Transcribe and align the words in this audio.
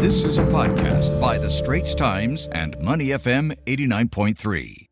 This 0.00 0.24
is 0.24 0.38
a 0.38 0.44
podcast 0.44 1.20
by 1.20 1.36
The 1.36 1.50
Straits 1.50 1.94
Times 1.94 2.48
and 2.52 2.74
Money 2.80 3.08
FM 3.08 3.54
89.3. 3.66 4.86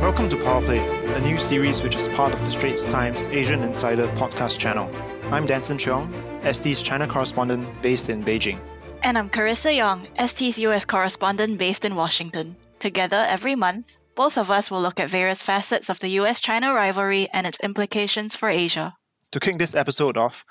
Welcome 0.00 0.28
to 0.28 0.36
Power 0.36 0.62
Play, 0.62 0.78
a 0.78 1.20
new 1.22 1.36
series 1.38 1.82
which 1.82 1.96
is 1.96 2.06
part 2.06 2.32
of 2.32 2.44
the 2.44 2.52
Straits 2.52 2.84
Times 2.84 3.26
Asian 3.32 3.64
Insider 3.64 4.06
podcast 4.14 4.60
channel. 4.60 4.88
I'm 5.32 5.44
Danson 5.44 5.76
Cheong, 5.76 6.08
ST's 6.48 6.84
China 6.84 7.08
correspondent 7.08 7.82
based 7.82 8.08
in 8.08 8.22
Beijing. 8.22 8.60
And 9.02 9.18
I'm 9.18 9.28
Charissa 9.28 9.76
Yong, 9.76 10.06
ST's 10.24 10.56
US 10.60 10.84
correspondent 10.84 11.58
based 11.58 11.84
in 11.84 11.96
Washington. 11.96 12.54
Together, 12.78 13.26
every 13.28 13.56
month, 13.56 13.98
both 14.16 14.38
of 14.38 14.50
us 14.50 14.70
will 14.70 14.80
look 14.80 14.98
at 14.98 15.10
various 15.10 15.42
facets 15.42 15.88
of 15.90 16.00
the 16.00 16.08
US 16.20 16.40
China 16.40 16.72
rivalry 16.72 17.28
and 17.32 17.46
its 17.46 17.60
implications 17.60 18.34
for 18.34 18.48
Asia. 18.48 18.96
To 19.32 19.38
kick 19.38 19.58
this 19.58 19.74
episode 19.74 20.16
off, 20.16 20.44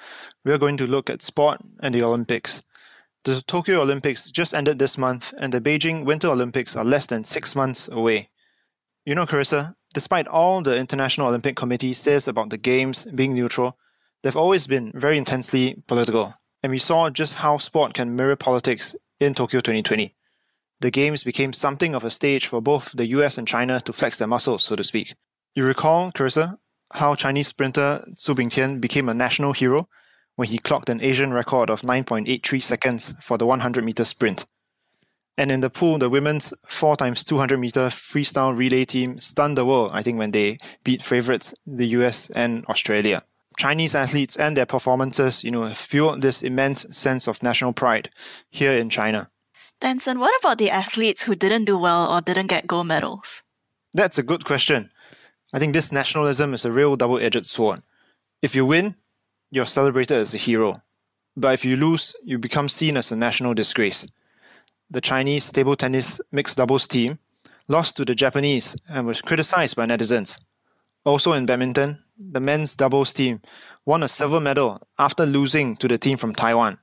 we 0.46 0.54
are 0.54 0.60
going 0.60 0.78
to 0.78 0.88
look 0.88 1.10
at 1.10 1.24
sport 1.24 1.60
and 1.82 1.94
the 1.94 2.04
Olympics. 2.04 2.64
The 3.24 3.42
Tokyo 3.42 3.82
Olympics 3.82 4.32
just 4.32 4.54
ended 4.54 4.78
this 4.78 4.98
month, 5.00 5.34
and 5.40 5.52
the 5.52 5.60
Beijing 5.60 6.06
Winter 6.06 6.28
Olympics 6.28 6.76
are 6.76 6.86
less 6.86 7.08
than 7.08 7.24
six 7.24 7.56
months 7.56 7.88
away. 7.88 8.30
You 9.04 9.16
know, 9.16 9.26
Charissa, 9.26 9.74
despite 9.96 10.28
all 10.28 10.62
the 10.62 10.78
International 10.78 11.28
Olympic 11.28 11.56
Committee 11.56 11.94
says 11.94 12.28
about 12.28 12.52
the 12.52 12.58
Games 12.58 13.06
being 13.06 13.34
neutral, 13.34 13.80
they've 14.22 14.38
always 14.38 14.68
been 14.68 14.92
very 14.94 15.18
intensely 15.18 15.82
political, 15.88 16.36
and 16.62 16.70
we 16.70 16.78
saw 16.78 17.10
just 17.10 17.36
how 17.36 17.58
sport 17.58 17.96
can 17.96 18.16
mirror 18.16 18.36
politics 18.36 18.96
in 19.20 19.34
Tokyo 19.34 19.60
2020 19.60 20.14
the 20.82 20.92
Games 20.92 21.24
became 21.24 21.54
something 21.54 21.96
of 21.96 22.04
a 22.04 22.12
stage 22.12 22.48
for 22.48 22.62
both 22.62 22.92
the 22.92 23.08
US 23.08 23.38
and 23.38 23.48
China 23.48 23.80
to 23.82 23.94
flex 23.94 24.18
their 24.18 24.28
muscles, 24.28 24.64
so 24.64 24.76
to 24.76 24.84
speak. 24.84 25.16
You 25.56 25.66
recall, 25.66 26.12
Charissa, 26.12 26.58
how 26.94 27.16
Chinese 27.16 27.48
sprinter 27.48 28.04
Su 28.16 28.36
Bingtian 28.36 28.80
became 28.80 29.10
a 29.10 29.14
national 29.14 29.54
hero 29.54 29.88
when 30.36 30.50
he 30.50 30.58
clocked 30.58 30.90
an 30.90 31.02
Asian 31.02 31.34
record 31.34 31.70
of 31.70 31.82
9.83 31.82 32.62
seconds 32.62 33.16
for 33.22 33.38
the 33.38 33.46
100 33.46 33.84
meter 33.84 34.04
sprint. 34.04 34.46
And 35.38 35.52
in 35.52 35.60
the 35.60 35.70
pool, 35.70 35.98
the 35.98 36.10
women's 36.10 36.54
4 36.68 36.96
times 36.96 37.26
200 37.26 37.58
meter 37.58 37.88
freestyle 37.88 38.58
relay 38.58 38.86
team 38.86 39.18
stunned 39.20 39.58
the 39.58 39.66
world, 39.66 39.92
I 39.94 40.04
think, 40.04 40.18
when 40.18 40.32
they 40.32 40.58
beat 40.84 41.04
favorites, 41.04 41.56
the 41.66 41.88
US 41.88 42.30
and 42.30 42.66
Australia. 42.66 43.20
Chinese 43.58 43.96
athletes 43.96 44.36
and 44.36 44.56
their 44.56 44.66
performances, 44.66 45.44
you 45.44 45.52
know, 45.52 45.68
fueled 45.70 46.22
this 46.22 46.44
immense 46.44 46.86
sense 46.96 47.28
of 47.28 47.42
national 47.42 47.74
pride 47.74 48.10
here 48.50 48.78
in 48.78 48.90
China. 48.90 49.30
Danson, 49.82 50.20
what 50.20 50.34
about 50.40 50.58
the 50.58 50.72
athletes 50.72 51.22
who 51.22 51.36
didn't 51.36 51.66
do 51.66 51.78
well 51.78 52.12
or 52.12 52.22
didn't 52.22 52.48
get 52.48 52.68
gold 52.68 52.88
medals? 52.88 53.44
That's 53.94 54.18
a 54.18 54.24
good 54.24 54.46
question. 54.46 54.90
I 55.54 55.60
think 55.60 55.74
this 55.74 55.92
nationalism 55.92 56.54
is 56.54 56.66
a 56.66 56.72
real 56.72 56.96
double 56.96 57.20
edged 57.20 57.46
sword. 57.46 57.80
If 58.42 58.56
you 58.56 58.66
win, 58.66 58.96
you're 59.52 59.66
celebrated 59.66 60.18
as 60.18 60.34
a 60.34 60.38
hero. 60.38 60.74
But 61.38 61.54
if 61.54 61.66
you 61.66 61.76
lose, 61.76 62.16
you 62.24 62.40
become 62.40 62.70
seen 62.70 62.98
as 62.98 63.12
a 63.12 63.16
national 63.16 63.54
disgrace. 63.54 64.08
The 64.90 65.02
Chinese 65.02 65.52
table 65.52 65.76
tennis 65.76 66.22
mixed 66.32 66.58
doubles 66.58 66.88
team 66.88 67.20
lost 67.68 67.98
to 67.98 68.06
the 68.06 68.16
Japanese 68.16 68.80
and 68.90 69.06
was 69.06 69.22
criticized 69.22 69.76
by 69.76 69.86
netizens. 69.86 70.42
Also 71.04 71.34
in 71.34 71.46
badminton, 71.46 72.04
the 72.18 72.40
men's 72.40 72.76
doubles 72.76 73.14
team 73.14 73.42
won 73.86 74.04
a 74.04 74.08
silver 74.08 74.40
medal 74.40 74.82
after 74.98 75.26
losing 75.26 75.76
to 75.78 75.88
the 75.88 75.98
team 75.98 76.18
from 76.18 76.34
Taiwan 76.34 76.78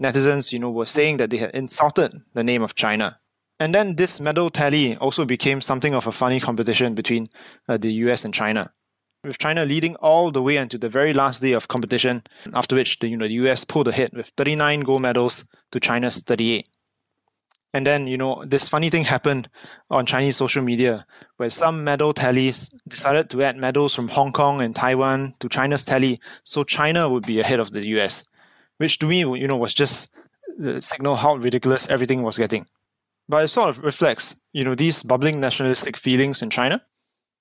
netizens, 0.00 0.52
you 0.52 0.58
know, 0.58 0.70
were 0.70 0.86
saying 0.86 1.18
that 1.18 1.30
they 1.30 1.36
had 1.38 1.54
insulted 1.54 2.22
the 2.34 2.44
name 2.44 2.62
of 2.62 2.74
China. 2.74 3.18
And 3.60 3.74
then 3.74 3.94
this 3.94 4.20
medal 4.20 4.50
tally 4.50 4.96
also 4.96 5.24
became 5.24 5.60
something 5.60 5.94
of 5.94 6.06
a 6.06 6.12
funny 6.12 6.40
competition 6.40 6.94
between 6.94 7.26
uh, 7.68 7.76
the 7.76 7.92
US 8.04 8.24
and 8.24 8.34
China. 8.34 8.72
With 9.22 9.38
China 9.38 9.64
leading 9.64 9.94
all 9.96 10.32
the 10.32 10.42
way 10.42 10.56
until 10.56 10.80
the 10.80 10.88
very 10.88 11.14
last 11.14 11.40
day 11.40 11.52
of 11.52 11.68
competition, 11.68 12.24
after 12.54 12.74
which 12.74 12.98
the, 12.98 13.06
you 13.06 13.16
know, 13.16 13.28
the 13.28 13.34
US 13.34 13.62
pulled 13.64 13.86
ahead 13.86 14.10
with 14.14 14.32
39 14.36 14.80
gold 14.80 15.02
medals 15.02 15.46
to 15.70 15.78
China's 15.78 16.24
38. 16.24 16.66
And 17.74 17.86
then, 17.86 18.06
you 18.06 18.18
know, 18.18 18.44
this 18.44 18.68
funny 18.68 18.90
thing 18.90 19.04
happened 19.04 19.48
on 19.90 20.06
Chinese 20.06 20.36
social 20.36 20.62
media 20.62 21.06
where 21.36 21.48
some 21.48 21.84
medal 21.84 22.12
tallies 22.12 22.68
decided 22.86 23.30
to 23.30 23.42
add 23.42 23.56
medals 23.56 23.94
from 23.94 24.08
Hong 24.08 24.32
Kong 24.32 24.60
and 24.60 24.74
Taiwan 24.74 25.34
to 25.38 25.48
China's 25.48 25.84
tally 25.84 26.18
so 26.42 26.64
China 26.64 27.08
would 27.08 27.24
be 27.24 27.40
ahead 27.40 27.60
of 27.60 27.70
the 27.70 27.86
US 27.98 28.24
which 28.82 28.98
to 28.98 29.06
me, 29.06 29.20
you 29.20 29.46
know, 29.46 29.56
was 29.56 29.74
just 29.74 30.18
the 30.58 30.82
signal 30.82 31.14
how 31.14 31.36
ridiculous 31.36 31.88
everything 31.88 32.22
was 32.22 32.36
getting. 32.36 32.66
But 33.28 33.44
it 33.44 33.48
sort 33.48 33.68
of 33.68 33.84
reflects, 33.84 34.42
you 34.52 34.64
know, 34.64 34.74
these 34.74 35.04
bubbling 35.04 35.40
nationalistic 35.40 35.96
feelings 35.96 36.42
in 36.42 36.50
China 36.50 36.82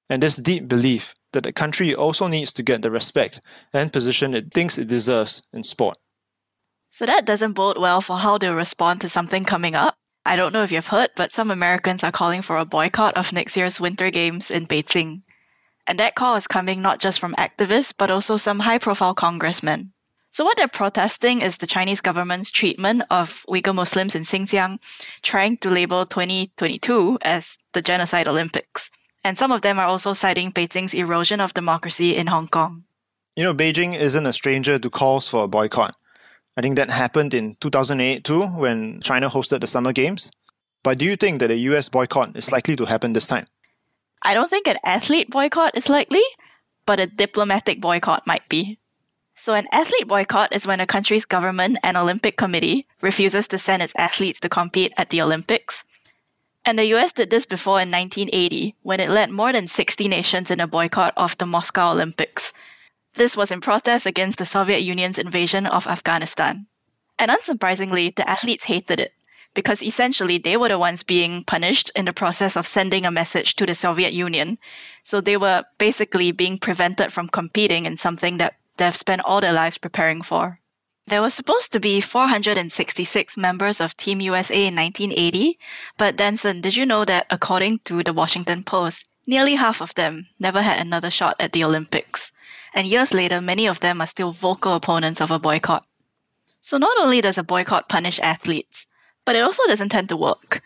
and 0.07 0.21
this 0.21 0.35
deep 0.35 0.67
belief 0.67 1.15
that 1.33 1.41
the 1.41 1.51
country 1.51 1.95
also 1.95 2.27
needs 2.27 2.53
to 2.53 2.61
get 2.61 2.83
the 2.83 2.91
respect 2.91 3.41
and 3.73 3.91
position 3.91 4.35
it 4.35 4.53
thinks 4.53 4.77
it 4.77 4.87
deserves 4.87 5.41
in 5.51 5.63
sport. 5.63 5.97
So 6.91 7.07
that 7.07 7.25
doesn't 7.25 7.53
bode 7.53 7.79
well 7.79 8.01
for 8.01 8.17
how 8.17 8.37
they'll 8.37 8.53
respond 8.53 9.01
to 9.01 9.09
something 9.09 9.43
coming 9.43 9.73
up. 9.73 9.95
I 10.23 10.35
don't 10.35 10.53
know 10.53 10.61
if 10.61 10.71
you've 10.71 10.85
heard, 10.85 11.09
but 11.15 11.33
some 11.33 11.49
Americans 11.49 12.03
are 12.03 12.11
calling 12.11 12.43
for 12.43 12.57
a 12.57 12.65
boycott 12.65 13.17
of 13.17 13.33
next 13.33 13.57
year's 13.57 13.79
Winter 13.79 14.11
Games 14.11 14.51
in 14.51 14.67
Beijing. 14.67 15.23
And 15.87 15.99
that 15.99 16.13
call 16.13 16.35
is 16.35 16.45
coming 16.45 16.83
not 16.83 16.99
just 16.99 17.19
from 17.19 17.33
activists, 17.33 17.95
but 17.97 18.11
also 18.11 18.37
some 18.37 18.59
high 18.59 18.77
profile 18.77 19.15
congressmen. 19.15 19.93
So, 20.31 20.45
what 20.45 20.55
they're 20.55 20.69
protesting 20.69 21.41
is 21.41 21.57
the 21.57 21.67
Chinese 21.67 21.99
government's 21.99 22.51
treatment 22.51 23.03
of 23.09 23.45
Uyghur 23.49 23.75
Muslims 23.75 24.15
in 24.15 24.23
Xinjiang, 24.23 24.79
trying 25.21 25.57
to 25.57 25.69
label 25.69 26.05
2022 26.05 27.19
as 27.21 27.57
the 27.73 27.81
Genocide 27.81 28.29
Olympics. 28.29 28.89
And 29.25 29.37
some 29.37 29.51
of 29.51 29.61
them 29.61 29.77
are 29.77 29.87
also 29.87 30.13
citing 30.13 30.53
Beijing's 30.53 30.93
erosion 30.93 31.41
of 31.41 31.53
democracy 31.53 32.15
in 32.15 32.27
Hong 32.27 32.47
Kong. 32.47 32.85
You 33.35 33.43
know, 33.43 33.53
Beijing 33.53 33.93
isn't 33.93 34.25
a 34.25 34.33
stranger 34.33 34.79
to 34.79 34.89
calls 34.89 35.27
for 35.27 35.43
a 35.43 35.47
boycott. 35.47 35.95
I 36.55 36.61
think 36.61 36.77
that 36.77 36.89
happened 36.89 37.33
in 37.33 37.55
2008 37.59 38.23
too, 38.23 38.41
when 38.41 39.01
China 39.01 39.29
hosted 39.29 39.59
the 39.59 39.67
Summer 39.67 39.93
Games. 39.93 40.31
But 40.83 40.97
do 40.97 41.05
you 41.05 41.15
think 41.15 41.39
that 41.39 41.51
a 41.51 41.57
US 41.57 41.89
boycott 41.89 42.35
is 42.35 42.51
likely 42.51 42.75
to 42.77 42.85
happen 42.85 43.13
this 43.13 43.27
time? 43.27 43.45
I 44.23 44.33
don't 44.33 44.49
think 44.49 44.67
an 44.67 44.77
athlete 44.83 45.29
boycott 45.29 45.75
is 45.75 45.89
likely, 45.89 46.23
but 46.85 46.99
a 46.99 47.07
diplomatic 47.07 47.81
boycott 47.81 48.25
might 48.25 48.47
be. 48.49 48.79
So, 49.43 49.55
an 49.55 49.67
athlete 49.71 50.07
boycott 50.07 50.53
is 50.53 50.67
when 50.67 50.81
a 50.81 50.85
country's 50.85 51.25
government 51.25 51.79
and 51.81 51.97
Olympic 51.97 52.37
Committee 52.37 52.85
refuses 53.01 53.47
to 53.47 53.57
send 53.57 53.81
its 53.81 53.95
athletes 53.97 54.39
to 54.41 54.49
compete 54.49 54.93
at 54.97 55.09
the 55.09 55.23
Olympics. 55.23 55.83
And 56.63 56.77
the 56.77 56.93
US 56.93 57.11
did 57.13 57.31
this 57.31 57.47
before 57.47 57.81
in 57.81 57.89
1980 57.89 58.75
when 58.83 58.99
it 58.99 59.09
led 59.09 59.31
more 59.31 59.51
than 59.51 59.65
60 59.65 60.07
nations 60.07 60.51
in 60.51 60.59
a 60.59 60.67
boycott 60.67 61.15
of 61.17 61.35
the 61.39 61.47
Moscow 61.47 61.89
Olympics. 61.89 62.53
This 63.15 63.35
was 63.35 63.49
in 63.49 63.61
protest 63.61 64.05
against 64.05 64.37
the 64.37 64.45
Soviet 64.45 64.81
Union's 64.81 65.17
invasion 65.17 65.65
of 65.65 65.87
Afghanistan. 65.87 66.67
And 67.17 67.31
unsurprisingly, 67.31 68.15
the 68.15 68.29
athletes 68.29 68.65
hated 68.65 68.99
it 68.99 69.15
because 69.55 69.81
essentially 69.81 70.37
they 70.37 70.55
were 70.55 70.69
the 70.69 70.77
ones 70.77 71.01
being 71.01 71.43
punished 71.45 71.91
in 71.95 72.05
the 72.05 72.13
process 72.13 72.55
of 72.55 72.67
sending 72.67 73.07
a 73.07 73.11
message 73.11 73.55
to 73.55 73.65
the 73.65 73.73
Soviet 73.73 74.13
Union. 74.13 74.59
So 75.01 75.19
they 75.19 75.37
were 75.37 75.63
basically 75.79 76.31
being 76.31 76.59
prevented 76.59 77.11
from 77.11 77.27
competing 77.27 77.87
in 77.87 77.97
something 77.97 78.37
that 78.37 78.53
they've 78.77 78.95
spent 78.95 79.21
all 79.23 79.41
their 79.41 79.53
lives 79.53 79.77
preparing 79.77 80.21
for. 80.21 80.59
There 81.07 81.21
were 81.21 81.29
supposed 81.29 81.73
to 81.73 81.79
be 81.79 81.99
466 81.99 83.35
members 83.35 83.81
of 83.81 83.97
Team 83.97 84.21
USA 84.21 84.67
in 84.67 84.75
1980, 84.75 85.59
but 85.97 86.15
Danson, 86.15 86.61
did 86.61 86.75
you 86.75 86.85
know 86.85 87.03
that 87.03 87.27
according 87.29 87.79
to 87.85 88.03
the 88.03 88.13
Washington 88.13 88.63
Post, 88.63 89.05
nearly 89.25 89.55
half 89.55 89.81
of 89.81 89.93
them 89.95 90.27
never 90.39 90.61
had 90.61 90.79
another 90.79 91.09
shot 91.09 91.35
at 91.39 91.53
the 91.53 91.63
Olympics? 91.63 92.31
And 92.73 92.87
years 92.87 93.13
later, 93.13 93.41
many 93.41 93.67
of 93.67 93.79
them 93.79 93.99
are 93.99 94.07
still 94.07 94.31
vocal 94.31 94.75
opponents 94.75 95.21
of 95.21 95.31
a 95.31 95.39
boycott. 95.39 95.85
So 96.61 96.77
not 96.77 96.95
only 96.99 97.19
does 97.19 97.37
a 97.37 97.43
boycott 97.43 97.89
punish 97.89 98.19
athletes, 98.19 98.87
but 99.25 99.35
it 99.35 99.41
also 99.41 99.63
doesn't 99.67 99.89
tend 99.89 100.09
to 100.09 100.17
work. 100.17 100.61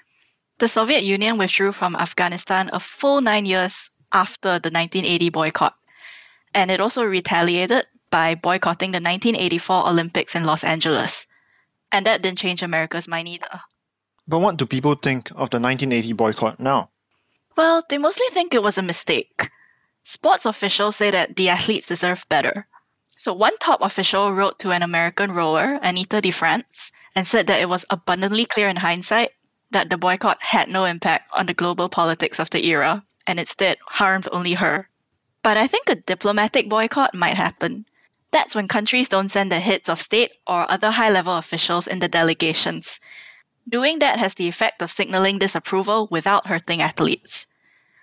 The 0.60 0.68
Soviet 0.68 1.04
Union 1.04 1.38
withdrew 1.38 1.72
from 1.72 1.96
Afghanistan 1.96 2.70
a 2.72 2.80
full 2.80 3.22
nine 3.22 3.46
years 3.46 3.90
after 4.12 4.60
the 4.60 4.70
1980 4.70 5.30
boycott, 5.30 5.76
and 6.54 6.70
it 6.70 6.80
also 6.80 7.04
retaliated 7.04 7.86
by 8.16 8.34
boycotting 8.34 8.94
the 8.94 9.04
1984 9.04 9.90
Olympics 9.90 10.36
in 10.36 10.46
Los 10.46 10.64
Angeles. 10.64 11.28
And 11.92 12.06
that 12.06 12.22
didn't 12.22 12.38
change 12.38 12.64
America's 12.64 13.10
mind 13.10 13.28
either. 13.28 13.60
But 14.26 14.40
what 14.40 14.56
do 14.56 14.66
people 14.66 14.96
think 14.96 15.32
of 15.32 15.50
the 15.50 15.60
1980 15.60 16.14
boycott 16.14 16.58
now? 16.58 16.92
Well, 17.58 17.84
they 17.90 17.98
mostly 17.98 18.28
think 18.32 18.54
it 18.54 18.64
was 18.64 18.78
a 18.78 18.82
mistake. 18.82 19.50
Sports 20.04 20.46
officials 20.46 20.96
say 20.96 21.12
that 21.12 21.36
the 21.36 21.50
athletes 21.50 21.88
deserve 21.88 22.24
better. 22.30 22.68
So, 23.18 23.34
one 23.34 23.58
top 23.58 23.82
official 23.82 24.32
wrote 24.32 24.60
to 24.60 24.72
an 24.72 24.82
American 24.82 25.34
rower, 25.34 25.78
Anita 25.82 26.22
DeFrantz, 26.22 26.92
and 27.18 27.28
said 27.28 27.48
that 27.48 27.60
it 27.60 27.68
was 27.68 27.84
abundantly 27.90 28.46
clear 28.46 28.70
in 28.70 28.78
hindsight 28.78 29.32
that 29.72 29.90
the 29.90 29.98
boycott 29.98 30.42
had 30.42 30.70
no 30.70 30.86
impact 30.86 31.30
on 31.34 31.48
the 31.48 31.54
global 31.54 31.90
politics 31.90 32.40
of 32.40 32.50
the 32.52 32.66
era 32.66 33.04
and 33.28 33.42
instead 33.42 33.78
harmed 33.88 34.30
only 34.32 34.54
her. 34.54 34.88
But 35.44 35.58
I 35.58 35.68
think 35.68 35.90
a 35.90 35.96
diplomatic 35.96 36.70
boycott 36.70 37.14
might 37.14 37.36
happen. 37.36 37.86
That's 38.36 38.54
when 38.54 38.68
countries 38.68 39.08
don't 39.08 39.30
send 39.30 39.50
the 39.50 39.62
heads 39.62 39.88
of 39.88 40.02
state 40.02 40.34
or 40.46 40.70
other 40.70 40.92
high 40.92 41.10
level 41.10 41.38
officials 41.38 41.88
in 41.88 42.00
the 42.00 42.10
delegations. 42.10 43.00
Doing 43.70 44.00
that 44.00 44.20
has 44.20 44.34
the 44.34 44.50
effect 44.50 44.82
of 44.82 44.92
signaling 44.92 45.40
disapproval 45.40 46.10
without 46.12 46.46
hurting 46.46 46.82
athletes. 46.82 47.48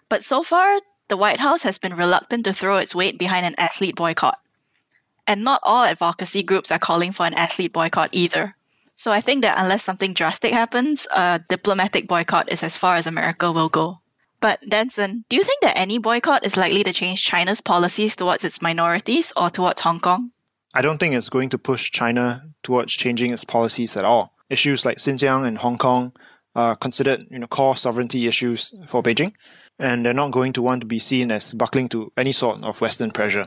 But 0.08 0.24
so 0.24 0.42
far, 0.42 0.80
the 1.08 1.18
White 1.18 1.38
House 1.38 1.64
has 1.64 1.76
been 1.76 1.94
reluctant 1.94 2.46
to 2.46 2.54
throw 2.54 2.78
its 2.78 2.94
weight 2.94 3.18
behind 3.18 3.44
an 3.44 3.56
athlete 3.58 3.94
boycott. 3.94 4.40
And 5.26 5.44
not 5.44 5.60
all 5.64 5.84
advocacy 5.84 6.42
groups 6.44 6.72
are 6.72 6.78
calling 6.78 7.12
for 7.12 7.26
an 7.26 7.34
athlete 7.34 7.74
boycott 7.74 8.08
either. 8.12 8.56
So 8.94 9.12
I 9.12 9.20
think 9.20 9.42
that 9.42 9.58
unless 9.58 9.84
something 9.84 10.14
drastic 10.14 10.54
happens, 10.54 11.06
a 11.14 11.42
diplomatic 11.46 12.08
boycott 12.08 12.50
is 12.50 12.62
as 12.62 12.78
far 12.78 12.96
as 12.96 13.06
America 13.06 13.52
will 13.52 13.68
go. 13.68 14.00
But 14.42 14.58
Danson, 14.68 15.24
do 15.28 15.36
you 15.36 15.44
think 15.44 15.62
that 15.62 15.78
any 15.78 15.98
boycott 15.98 16.44
is 16.44 16.56
likely 16.56 16.82
to 16.82 16.92
change 16.92 17.22
China's 17.22 17.60
policies 17.60 18.16
towards 18.16 18.44
its 18.44 18.60
minorities 18.60 19.32
or 19.36 19.50
towards 19.50 19.80
Hong 19.82 20.00
Kong? 20.00 20.32
I 20.74 20.82
don't 20.82 20.98
think 20.98 21.14
it's 21.14 21.28
going 21.28 21.48
to 21.50 21.58
push 21.58 21.92
China 21.92 22.42
towards 22.64 22.92
changing 22.92 23.32
its 23.32 23.44
policies 23.44 23.96
at 23.96 24.04
all. 24.04 24.34
Issues 24.50 24.84
like 24.84 24.98
Xinjiang 24.98 25.46
and 25.46 25.58
Hong 25.58 25.78
Kong 25.78 26.12
are 26.56 26.74
considered 26.74 27.24
you 27.30 27.38
know, 27.38 27.46
core 27.46 27.76
sovereignty 27.76 28.26
issues 28.26 28.74
for 28.88 29.00
Beijing, 29.00 29.32
and 29.78 30.04
they're 30.04 30.12
not 30.12 30.32
going 30.32 30.52
to 30.54 30.62
want 30.62 30.80
to 30.80 30.88
be 30.88 30.98
seen 30.98 31.30
as 31.30 31.52
buckling 31.52 31.88
to 31.90 32.12
any 32.16 32.32
sort 32.32 32.64
of 32.64 32.80
Western 32.80 33.12
pressure. 33.12 33.46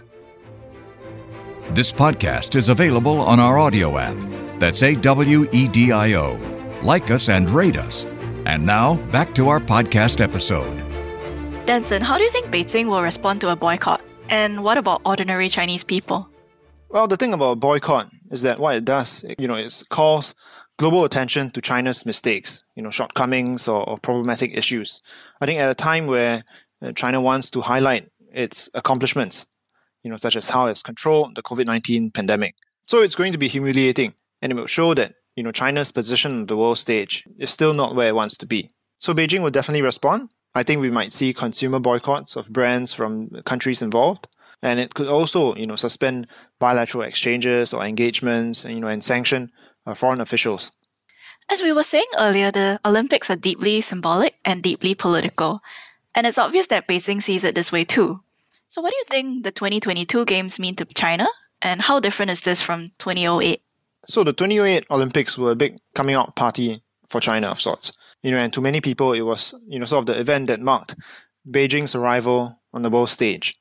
This 1.71 1.91
podcast 1.91 2.55
is 2.55 2.69
available 2.69 3.19
on 3.19 3.41
our 3.41 3.57
audio 3.57 3.97
app. 3.97 4.15
That's 4.59 4.81
A 4.81 4.95
W 4.95 5.45
E 5.51 5.67
D 5.67 5.91
I 5.91 6.13
O. 6.13 6.39
Like 6.83 7.11
us 7.11 7.27
and 7.27 7.49
rate 7.49 7.75
us. 7.75 8.05
And 8.45 8.65
now, 8.65 8.95
back 9.11 9.33
to 9.35 9.49
our 9.49 9.59
podcast 9.59 10.21
episode. 10.21 10.84
Danson, 11.65 12.03
how 12.03 12.19
do 12.19 12.23
you 12.23 12.29
think 12.29 12.51
Beijing 12.51 12.89
will 12.89 13.01
respond 13.01 13.41
to 13.41 13.49
a 13.49 13.55
boycott? 13.55 13.99
And 14.29 14.63
what 14.63 14.77
about 14.77 15.01
ordinary 15.03 15.49
Chinese 15.49 15.83
people? 15.83 16.29
Well, 16.89 17.07
the 17.07 17.17
thing 17.17 17.33
about 17.33 17.53
a 17.53 17.55
boycott 17.55 18.07
is 18.29 18.43
that 18.43 18.59
what 18.59 18.75
it 18.75 18.85
does, 18.85 19.25
you 19.39 19.47
know, 19.47 19.55
it 19.55 19.81
calls 19.89 20.35
global 20.77 21.05
attention 21.05 21.49
to 21.51 21.61
China's 21.61 22.05
mistakes, 22.05 22.63
you 22.75 22.83
know, 22.83 22.91
shortcomings 22.91 23.67
or, 23.67 23.87
or 23.89 23.97
problematic 23.97 24.55
issues. 24.55 25.01
I 25.41 25.47
think 25.47 25.59
at 25.59 25.71
a 25.71 25.73
time 25.73 26.05
where 26.05 26.43
uh, 26.83 26.91
China 26.91 27.19
wants 27.19 27.49
to 27.51 27.61
highlight 27.61 28.09
its 28.31 28.69
accomplishments, 28.75 29.47
you 30.03 30.11
know, 30.11 30.17
such 30.17 30.35
as 30.35 30.49
how 30.49 30.67
it's 30.67 30.83
controlled 30.83 31.33
the 31.33 31.41
COVID-19 31.41 32.13
pandemic. 32.13 32.53
So 32.85 33.01
it's 33.01 33.15
going 33.15 33.31
to 33.31 33.39
be 33.39 33.47
humiliating 33.47 34.13
and 34.43 34.51
it 34.51 34.55
will 34.55 34.67
show 34.67 34.93
that, 34.93 35.13
you 35.35 35.41
know, 35.41 35.51
China's 35.51 35.91
position 35.91 36.31
on 36.31 36.45
the 36.45 36.57
world 36.57 36.77
stage 36.77 37.23
is 37.39 37.49
still 37.49 37.73
not 37.73 37.95
where 37.95 38.09
it 38.09 38.15
wants 38.15 38.37
to 38.37 38.45
be. 38.45 38.69
So 38.97 39.15
Beijing 39.15 39.41
will 39.41 39.49
definitely 39.49 39.81
respond. 39.81 40.29
I 40.55 40.63
think 40.63 40.79
we 40.79 40.89
might 40.89 41.11
see 41.11 41.33
consumer 41.33 41.79
boycotts 41.79 42.37
of 42.37 42.51
brands 42.51 42.93
from 42.93 43.29
countries 43.43 43.81
involved. 43.81 44.29
And 44.61 44.79
it 44.79 44.93
could 44.93 45.07
also, 45.07 45.53
you 45.55 45.67
know, 45.67 45.75
suspend 45.75 46.27
bilateral 46.59 47.03
exchanges 47.03 47.73
or 47.73 47.85
engagements, 47.85 48.63
you 48.63 48.79
know, 48.79 48.87
and 48.87 49.03
sanction 49.03 49.51
uh, 49.85 49.93
foreign 49.93 50.21
officials. 50.21 50.71
As 51.49 51.61
we 51.61 51.73
were 51.73 51.83
saying 51.83 52.07
earlier, 52.17 52.51
the 52.51 52.79
Olympics 52.85 53.29
are 53.29 53.35
deeply 53.35 53.81
symbolic 53.81 54.33
and 54.45 54.63
deeply 54.63 54.95
political. 54.95 55.61
And 56.15 56.25
it's 56.25 56.37
obvious 56.37 56.67
that 56.67 56.87
Beijing 56.87 57.21
sees 57.21 57.43
it 57.43 57.53
this 57.53 57.71
way 57.71 57.83
too. 57.83 58.21
So, 58.69 58.81
what 58.81 58.91
do 58.91 58.95
you 58.97 59.03
think 59.09 59.43
the 59.43 59.51
2022 59.51 60.25
Games 60.25 60.59
mean 60.59 60.75
to 60.77 60.85
China, 60.85 61.27
and 61.61 61.81
how 61.81 61.99
different 61.99 62.31
is 62.31 62.41
this 62.41 62.61
from 62.61 62.87
2008? 62.97 63.61
So, 64.05 64.23
the 64.23 64.33
2008 64.33 64.87
Olympics 64.89 65.37
were 65.37 65.51
a 65.51 65.55
big 65.55 65.77
coming 65.93 66.15
out 66.15 66.35
party 66.35 66.81
for 67.07 67.21
China 67.21 67.47
of 67.49 67.59
sorts. 67.59 67.91
You 68.23 68.31
know, 68.31 68.37
and 68.37 68.51
to 68.53 68.61
many 68.61 68.81
people, 68.81 69.13
it 69.13 69.21
was 69.21 69.53
you 69.67 69.79
know 69.79 69.85
sort 69.85 70.01
of 70.01 70.05
the 70.07 70.19
event 70.19 70.47
that 70.47 70.61
marked 70.61 70.95
Beijing's 71.49 71.95
arrival 71.95 72.59
on 72.73 72.81
the 72.81 72.89
world 72.89 73.09
stage. 73.09 73.55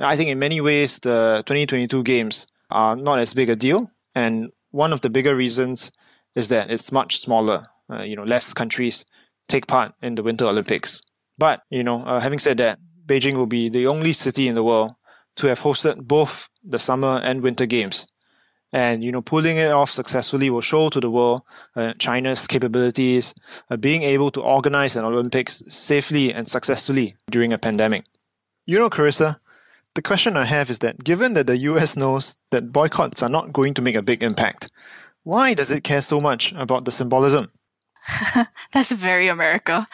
I 0.00 0.16
think 0.16 0.30
in 0.30 0.38
many 0.38 0.60
ways, 0.60 0.98
the 0.98 1.42
2022 1.46 2.02
Games 2.02 2.48
are 2.70 2.96
not 2.96 3.20
as 3.20 3.34
big 3.34 3.48
a 3.48 3.56
deal, 3.56 3.88
and 4.14 4.50
one 4.70 4.92
of 4.92 5.02
the 5.02 5.10
bigger 5.10 5.36
reasons 5.36 5.92
is 6.34 6.48
that 6.48 6.70
it's 6.70 6.90
much 6.90 7.20
smaller. 7.20 7.62
Uh, 7.88 8.02
you 8.02 8.16
know, 8.16 8.24
less 8.24 8.52
countries 8.52 9.04
take 9.46 9.66
part 9.66 9.92
in 10.02 10.14
the 10.14 10.22
Winter 10.22 10.46
Olympics. 10.46 11.02
But 11.38 11.62
you 11.70 11.84
know, 11.84 12.02
uh, 12.04 12.20
having 12.20 12.38
said 12.38 12.56
that, 12.58 12.78
Beijing 13.06 13.36
will 13.36 13.46
be 13.46 13.68
the 13.68 13.86
only 13.86 14.12
city 14.12 14.48
in 14.48 14.54
the 14.54 14.64
world 14.64 14.92
to 15.36 15.46
have 15.48 15.60
hosted 15.60 16.06
both 16.06 16.48
the 16.62 16.78
summer 16.78 17.20
and 17.22 17.42
winter 17.42 17.66
games. 17.66 18.06
And 18.74 19.04
you 19.04 19.12
know, 19.12 19.22
pulling 19.22 19.56
it 19.56 19.70
off 19.70 19.88
successfully 19.88 20.50
will 20.50 20.60
show 20.60 20.88
to 20.88 20.98
the 20.98 21.10
world 21.10 21.42
uh, 21.76 21.94
China's 22.00 22.48
capabilities, 22.48 23.32
uh, 23.70 23.76
being 23.76 24.02
able 24.02 24.32
to 24.32 24.40
organize 24.40 24.96
an 24.96 25.04
Olympics 25.04 25.62
safely 25.68 26.34
and 26.34 26.48
successfully 26.48 27.14
during 27.30 27.52
a 27.52 27.58
pandemic. 27.58 28.04
You 28.66 28.80
know, 28.80 28.90
Charissa, 28.90 29.36
the 29.94 30.02
question 30.02 30.36
I 30.36 30.44
have 30.46 30.70
is 30.70 30.80
that 30.80 31.04
given 31.04 31.34
that 31.34 31.46
the 31.46 31.58
US 31.58 31.96
knows 31.96 32.36
that 32.50 32.72
boycotts 32.72 33.22
are 33.22 33.28
not 33.28 33.52
going 33.52 33.74
to 33.74 33.82
make 33.82 33.94
a 33.94 34.02
big 34.02 34.24
impact, 34.24 34.68
why 35.22 35.54
does 35.54 35.70
it 35.70 35.84
care 35.84 36.02
so 36.02 36.20
much 36.20 36.52
about 36.54 36.84
the 36.84 36.90
symbolism? 36.90 37.52
That's 38.72 38.90
very 38.90 39.28
America. 39.28 39.86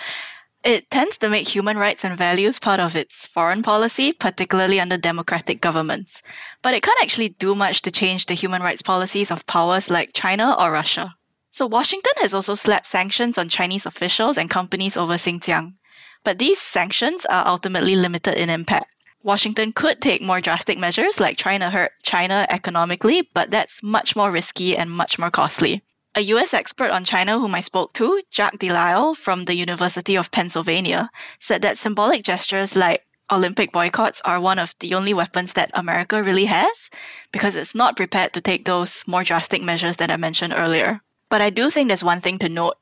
It 0.62 0.90
tends 0.90 1.16
to 1.18 1.30
make 1.30 1.48
human 1.48 1.78
rights 1.78 2.04
and 2.04 2.18
values 2.18 2.58
part 2.58 2.80
of 2.80 2.94
its 2.94 3.26
foreign 3.26 3.62
policy, 3.62 4.12
particularly 4.12 4.78
under 4.78 4.98
democratic 4.98 5.62
governments. 5.62 6.22
But 6.60 6.74
it 6.74 6.82
can't 6.82 7.02
actually 7.02 7.30
do 7.30 7.54
much 7.54 7.80
to 7.82 7.90
change 7.90 8.26
the 8.26 8.34
human 8.34 8.60
rights 8.60 8.82
policies 8.82 9.30
of 9.30 9.46
powers 9.46 9.88
like 9.88 10.12
China 10.12 10.54
or 10.58 10.70
Russia. 10.70 11.14
So 11.50 11.66
Washington 11.66 12.12
has 12.18 12.34
also 12.34 12.54
slapped 12.54 12.86
sanctions 12.86 13.38
on 13.38 13.48
Chinese 13.48 13.86
officials 13.86 14.36
and 14.36 14.50
companies 14.50 14.98
over 14.98 15.14
Xinjiang. 15.14 15.76
But 16.24 16.38
these 16.38 16.60
sanctions 16.60 17.24
are 17.24 17.46
ultimately 17.46 17.96
limited 17.96 18.34
in 18.34 18.50
impact. 18.50 18.92
Washington 19.22 19.72
could 19.72 20.02
take 20.02 20.20
more 20.20 20.42
drastic 20.42 20.78
measures 20.78 21.18
like 21.18 21.38
trying 21.38 21.60
to 21.60 21.70
hurt 21.70 21.92
China 22.02 22.46
economically, 22.50 23.22
but 23.32 23.50
that's 23.50 23.82
much 23.82 24.14
more 24.14 24.30
risky 24.30 24.76
and 24.76 24.90
much 24.90 25.18
more 25.18 25.30
costly. 25.30 25.82
A 26.16 26.22
US 26.22 26.54
expert 26.54 26.90
on 26.90 27.04
China 27.04 27.38
whom 27.38 27.54
I 27.54 27.60
spoke 27.60 27.92
to, 27.92 28.20
Jacques 28.32 28.58
deLisle 28.58 29.16
from 29.16 29.44
the 29.44 29.54
University 29.54 30.16
of 30.16 30.32
Pennsylvania, 30.32 31.08
said 31.38 31.62
that 31.62 31.78
symbolic 31.78 32.24
gestures 32.24 32.74
like 32.74 33.06
Olympic 33.30 33.70
boycotts 33.70 34.20
are 34.24 34.40
one 34.40 34.58
of 34.58 34.74
the 34.80 34.94
only 34.94 35.14
weapons 35.14 35.52
that 35.52 35.70
America 35.72 36.20
really 36.20 36.46
has 36.46 36.90
because 37.30 37.54
it's 37.54 37.76
not 37.76 37.96
prepared 37.96 38.32
to 38.32 38.40
take 38.40 38.64
those 38.64 39.06
more 39.06 39.22
drastic 39.22 39.62
measures 39.62 39.98
that 39.98 40.10
I 40.10 40.16
mentioned 40.16 40.52
earlier. 40.52 41.00
But 41.28 41.42
I 41.42 41.50
do 41.50 41.70
think 41.70 41.86
there's 41.86 42.02
one 42.02 42.20
thing 42.20 42.40
to 42.40 42.48
note. 42.48 42.76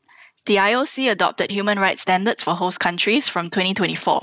The 0.46 0.56
IOC 0.56 1.10
adopted 1.10 1.50
human 1.50 1.78
rights 1.78 2.00
standards 2.00 2.42
for 2.42 2.54
host 2.54 2.80
countries 2.80 3.28
from 3.28 3.50
2024. 3.50 4.22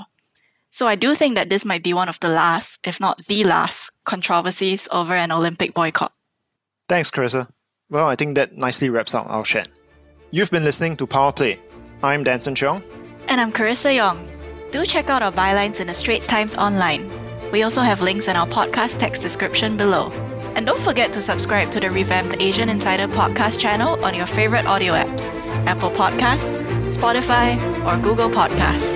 So 0.70 0.88
I 0.88 0.96
do 0.96 1.14
think 1.14 1.36
that 1.36 1.48
this 1.48 1.64
might 1.64 1.84
be 1.84 1.94
one 1.94 2.08
of 2.08 2.18
the 2.18 2.28
last, 2.28 2.80
if 2.82 2.98
not 2.98 3.24
the 3.26 3.44
last, 3.44 3.90
controversies 4.02 4.88
over 4.90 5.14
an 5.14 5.30
Olympic 5.30 5.74
boycott. 5.74 6.12
Thanks, 6.88 7.12
Charissa. 7.12 7.48
Well, 7.88 8.08
I 8.08 8.16
think 8.16 8.34
that 8.34 8.56
nicely 8.56 8.90
wraps 8.90 9.14
up 9.14 9.30
our 9.30 9.44
chat. 9.44 9.68
You've 10.32 10.50
been 10.50 10.64
listening 10.64 10.96
to 10.96 11.06
Power 11.06 11.32
Play. 11.32 11.60
I'm 12.02 12.24
Danson 12.24 12.54
Cheong. 12.56 12.82
And 13.28 13.40
I'm 13.40 13.52
Charissa 13.52 13.94
Yong. 13.94 14.28
Do 14.72 14.84
check 14.84 15.08
out 15.08 15.22
our 15.22 15.30
bylines 15.30 15.78
in 15.78 15.86
the 15.86 15.94
Straits 15.94 16.26
Times 16.26 16.56
online. 16.56 17.08
We 17.52 17.62
also 17.62 17.82
have 17.82 18.02
links 18.02 18.26
in 18.26 18.34
our 18.34 18.46
podcast 18.46 18.98
text 18.98 19.22
description 19.22 19.76
below. 19.76 20.10
And 20.56 20.66
don't 20.66 20.80
forget 20.80 21.12
to 21.12 21.22
subscribe 21.22 21.70
to 21.72 21.80
the 21.80 21.90
revamped 21.90 22.36
Asian 22.40 22.68
Insider 22.68 23.06
podcast 23.06 23.60
channel 23.60 24.04
on 24.04 24.14
your 24.14 24.26
favorite 24.26 24.66
audio 24.66 24.92
apps 24.94 25.28
Apple 25.66 25.90
Podcasts, 25.90 26.52
Spotify, 26.86 27.56
or 27.86 28.02
Google 28.02 28.30
Podcasts. 28.30 28.95